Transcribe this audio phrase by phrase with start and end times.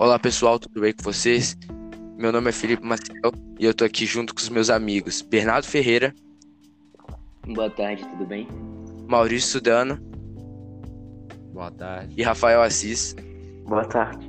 [0.00, 1.58] Olá pessoal, tudo bem com vocês?
[2.16, 5.66] Meu nome é Felipe Maciel e eu tô aqui junto com os meus amigos Bernardo
[5.66, 6.14] Ferreira.
[7.46, 8.48] Boa tarde, tudo bem?
[9.06, 9.98] Maurício Sudano.
[11.52, 12.14] Boa tarde.
[12.16, 13.14] E Rafael Assis.
[13.66, 14.26] Boa tarde.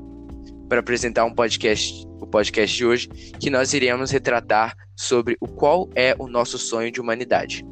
[0.68, 3.08] Para apresentar um podcast, o podcast de hoje,
[3.40, 7.66] que nós iremos retratar sobre o qual é o nosso sonho de humanidade.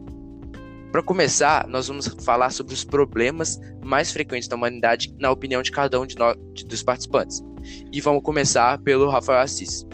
[0.91, 5.71] Para começar, nós vamos falar sobre os problemas mais frequentes da humanidade, na opinião de
[5.71, 7.43] cada um de nós, de, dos participantes.
[7.91, 9.85] E vamos começar pelo Rafael Assis.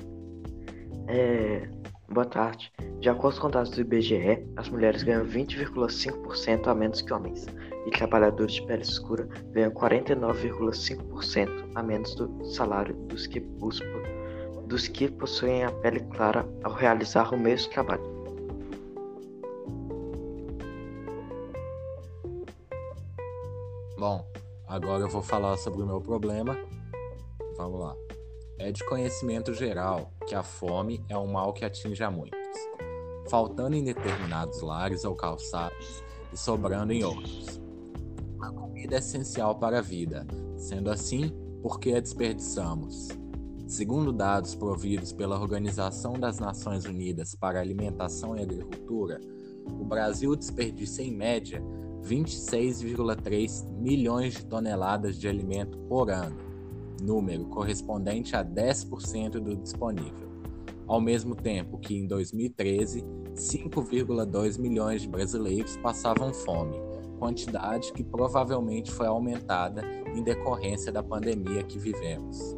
[1.07, 1.67] É,
[2.09, 2.71] boa tarde.
[3.01, 7.45] De acordo com dados do IBGE, as mulheres ganham 20,5% a menos que homens,
[7.85, 13.81] e trabalhadores de pele escura ganham 49,5% a menos do salário dos que, os,
[14.65, 18.14] dos que possuem a pele clara ao realizar o mesmo trabalho.
[24.07, 24.23] Bom,
[24.67, 26.55] agora eu vou falar sobre o meu problema.
[27.57, 27.95] Vamos lá.
[28.59, 32.39] É de conhecimento geral que a fome é um mal que atinge a muitos,
[33.27, 37.59] faltando em determinados lares ou calçados e sobrando em outros.
[38.43, 41.33] A comida é essencial para a vida, sendo assim,
[41.63, 43.07] por que a desperdiçamos?
[43.65, 49.19] Segundo dados providos pela Organização das Nações Unidas para Alimentação e Agricultura,
[49.65, 51.59] o Brasil desperdiça em média
[52.05, 56.37] 26,3 milhões de toneladas de alimento por ano,
[57.01, 60.29] número correspondente a 10% do disponível.
[60.87, 66.79] Ao mesmo tempo que em 2013, 5,2 milhões de brasileiros passavam fome,
[67.17, 69.81] quantidade que provavelmente foi aumentada
[70.15, 72.55] em decorrência da pandemia que vivemos.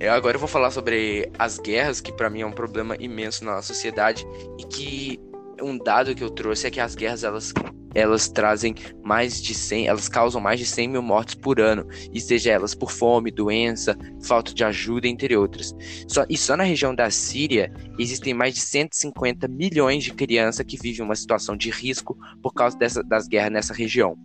[0.00, 2.96] Eu é, agora eu vou falar sobre as guerras, que para mim é um problema
[2.98, 4.26] imenso na sociedade
[4.58, 5.20] e que
[5.62, 7.52] um dado que eu trouxe é que as guerras elas
[7.94, 12.20] elas trazem mais de 100, elas causam mais de 100 mil mortes por ano, e
[12.20, 15.74] seja elas por fome, doença, falta de ajuda, entre outras.
[16.08, 20.76] Só, e só na região da Síria existem mais de 150 milhões de crianças que
[20.76, 24.16] vivem uma situação de risco por causa dessa, das guerras nessa região.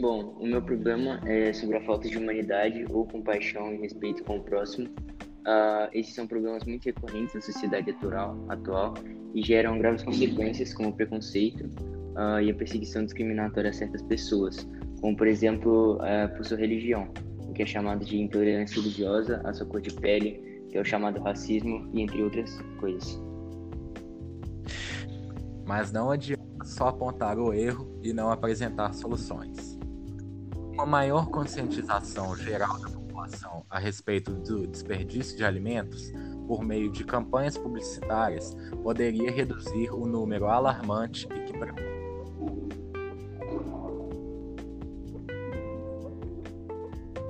[0.00, 4.36] Bom, o meu problema é sobre a falta de humanidade ou compaixão e respeito com
[4.36, 4.88] o próximo.
[5.48, 8.94] Uh, esses são problemas muito recorrentes na sociedade atual, atual
[9.38, 14.68] e geram graves consequências, como o preconceito uh, e a perseguição discriminatória a certas pessoas,
[15.00, 17.08] como, por exemplo, uh, por sua religião,
[17.46, 20.84] o que é chamado de intolerância religiosa, a sua cor de pele, que é o
[20.84, 23.22] chamado racismo, e entre outras coisas.
[25.64, 29.78] Mas não adianta só apontar o erro e não apresentar soluções.
[30.72, 36.12] Uma maior conscientização geral da população a respeito do desperdício de alimentos
[36.48, 41.58] por meio de campanhas publicitárias poderia reduzir o número alarmante e que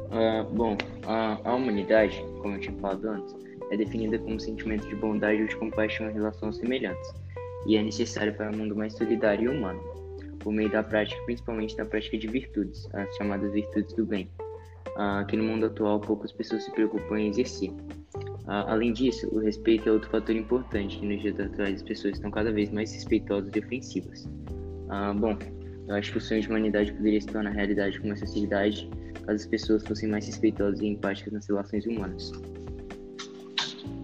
[0.09, 3.37] Uh, bom, a, a, humanidade, como eu tinha falado antes,
[3.71, 7.13] é definida como sentimento de bondade ou de compaixão em relação aos semelhantes,
[7.67, 9.81] e é necessário para um mundo mais solidário e humano,
[10.41, 14.31] por meio da prática, principalmente da prática de virtudes, as chamadas virtudes do bem,
[14.97, 17.71] uh, que no mundo atual poucas pessoas se preocupam em exercer.
[18.49, 22.31] Além disso, o respeito é outro fator importante que nos dias atuais as pessoas estão
[22.31, 24.27] cada vez mais respeitosas e ofensivas.
[24.89, 25.37] Ah, bom,
[25.87, 28.89] eu acho que o sonho de humanidade poderia se tornar realidade com uma sociedade
[29.29, 32.33] caso as pessoas fossem mais respeitosas e empáticas nas relações humanas.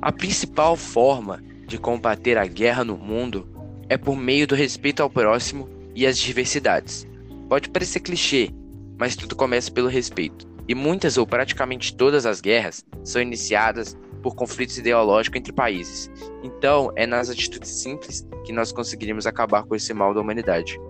[0.03, 3.49] A principal forma de combater a guerra no mundo
[3.89, 7.07] é por meio do respeito ao próximo e às diversidades.
[7.49, 8.51] Pode parecer clichê,
[8.99, 10.47] mas tudo começa pelo respeito.
[10.69, 16.11] E muitas ou praticamente todas as guerras são iniciadas por conflitos ideológicos entre países.
[16.43, 20.81] Então, é nas atitudes simples que nós conseguiríamos acabar com esse mal da humanidade.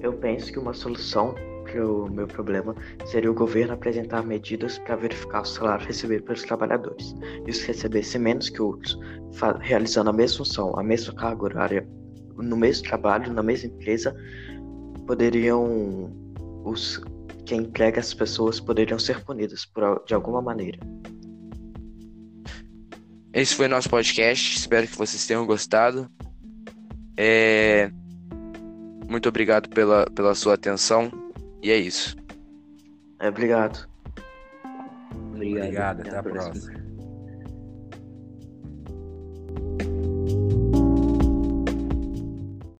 [0.00, 2.76] Eu penso que uma solução para o meu problema
[3.06, 7.12] seria o governo apresentar medidas para verificar o salário recebido pelos trabalhadores.
[7.44, 8.96] E os que recebessem menos que outros,
[9.60, 11.88] realizando a mesma função, a mesma carga horária,
[12.36, 14.14] no mesmo trabalho, na mesma empresa,
[15.08, 16.08] poderiam
[16.64, 17.02] os
[17.44, 20.78] quem emprega as pessoas poderiam ser punidas por, de alguma maneira.
[23.32, 24.58] Esse foi nosso podcast.
[24.58, 26.10] Espero que vocês tenham gostado.
[27.16, 27.90] É...
[29.08, 31.10] Muito obrigado pela, pela sua atenção.
[31.62, 32.16] E é isso.
[33.18, 33.88] É, obrigado.
[35.32, 35.64] Obrigado.
[35.64, 36.00] Obrigado.
[36.00, 36.52] Até, até a próxima.
[36.52, 36.91] próxima.